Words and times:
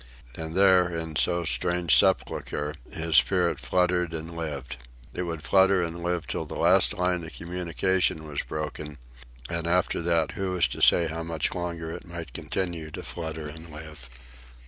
And 0.35 0.55
there, 0.55 0.89
in 0.89 1.15
so 1.15 1.43
strange 1.43 1.95
sepulchre, 1.95 2.73
his 2.91 3.17
spirit 3.17 3.59
fluttered 3.59 4.15
and 4.15 4.35
lived. 4.35 4.77
It 5.13 5.21
would 5.21 5.43
flutter 5.43 5.83
and 5.83 6.01
live 6.01 6.25
till 6.25 6.45
the 6.45 6.55
last 6.55 6.97
line 6.97 7.23
of 7.23 7.35
communication 7.35 8.25
was 8.27 8.41
broken, 8.41 8.97
and 9.47 9.67
after 9.67 10.01
that 10.01 10.31
who 10.31 10.53
was 10.53 10.67
to 10.69 10.81
say 10.81 11.05
how 11.05 11.21
much 11.21 11.53
longer 11.53 11.91
it 11.91 12.07
might 12.07 12.33
continue 12.33 12.89
to 12.89 13.03
flutter 13.03 13.47
and 13.47 13.69
live? 13.69 14.09